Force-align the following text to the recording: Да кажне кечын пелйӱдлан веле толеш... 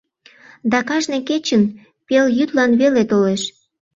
Да 0.71 0.79
кажне 0.89 1.19
кечын 1.29 1.63
пелйӱдлан 2.07 2.71
веле 2.81 3.03
толеш... 3.11 3.41